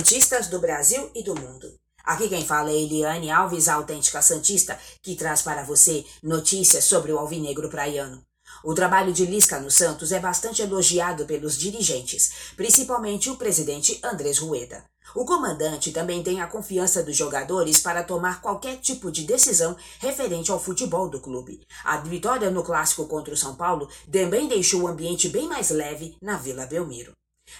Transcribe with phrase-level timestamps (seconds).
[0.00, 1.74] Santistas do Brasil e do mundo.
[2.02, 7.12] Aqui quem fala é Eliane Alves, a autêntica Santista, que traz para você notícias sobre
[7.12, 8.22] o alvinegro praiano.
[8.64, 14.38] O trabalho de Lisca no Santos é bastante elogiado pelos dirigentes, principalmente o presidente Andrés
[14.38, 14.82] Rueda.
[15.14, 20.50] O comandante também tem a confiança dos jogadores para tomar qualquer tipo de decisão referente
[20.50, 21.60] ao futebol do clube.
[21.84, 26.16] A vitória no clássico contra o São Paulo também deixou o ambiente bem mais leve
[26.22, 27.12] na Vila Belmiro.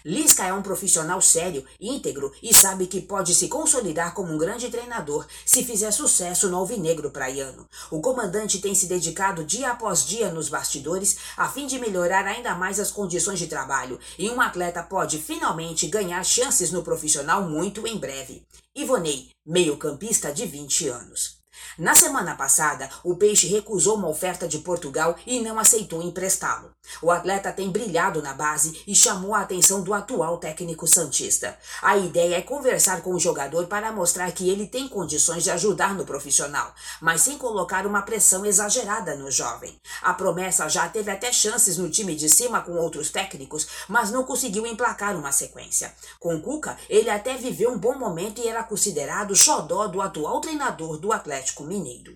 [0.05, 4.69] Lisca é um profissional sério, íntegro e sabe que pode se consolidar como um grande
[4.71, 7.69] treinador se fizer sucesso no alvinegro praiano.
[7.91, 12.55] O comandante tem se dedicado dia após dia nos bastidores a fim de melhorar ainda
[12.55, 17.87] mais as condições de trabalho e um atleta pode finalmente ganhar chances no profissional muito
[17.87, 18.47] em breve.
[18.77, 21.40] Ivonei, meio-campista de 20 anos.
[21.79, 26.71] Na semana passada, o Peixe recusou uma oferta de Portugal e não aceitou emprestá-lo.
[27.01, 31.57] O atleta tem brilhado na base e chamou a atenção do atual técnico Santista.
[31.81, 35.95] A ideia é conversar com o jogador para mostrar que ele tem condições de ajudar
[35.95, 39.79] no profissional, mas sem colocar uma pressão exagerada no jovem.
[40.03, 44.25] A promessa já teve até chances no time de cima com outros técnicos, mas não
[44.25, 45.95] conseguiu emplacar uma sequência.
[46.19, 50.99] Com Cuca, ele até viveu um bom momento e era considerado xodó do atual treinador
[50.99, 52.15] do Atlético Mineiro.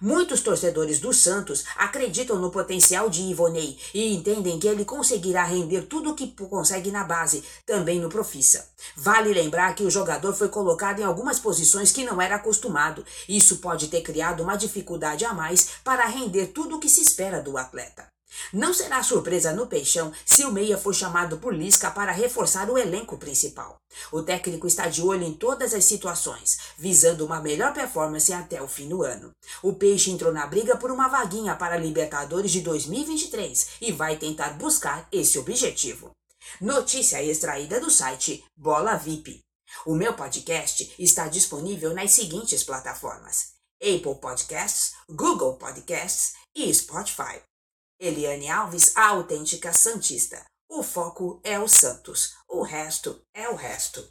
[0.00, 5.82] Muitos torcedores do Santos acreditam no potencial de Ivonei e entendem que ele conseguirá render
[5.82, 8.68] tudo o que consegue na base, também no Profissa.
[8.94, 13.06] Vale lembrar que o jogador foi colocado em algumas posições que não era acostumado.
[13.26, 17.40] Isso pode ter criado uma dificuldade a mais para render tudo o que se espera
[17.40, 18.15] do atleta.
[18.52, 22.78] Não será surpresa no Peixão se o Meia for chamado por Lisca para reforçar o
[22.78, 23.76] elenco principal.
[24.12, 28.68] O técnico está de olho em todas as situações, visando uma melhor performance até o
[28.68, 29.30] fim do ano.
[29.62, 34.50] O Peixe entrou na briga por uma vaguinha para Libertadores de 2023 e vai tentar
[34.50, 36.10] buscar esse objetivo.
[36.60, 39.40] Notícia extraída do site Bola VIP.
[39.84, 47.42] O meu podcast está disponível nas seguintes plataformas: Apple Podcasts, Google Podcasts e Spotify.
[47.98, 50.44] Eliane Alves, a autêntica Santista.
[50.68, 54.06] O foco é o Santos, o resto é o resto.